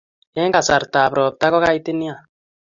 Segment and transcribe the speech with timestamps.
[0.43, 2.15] Eng' kasartap ropta ko kaitit nea.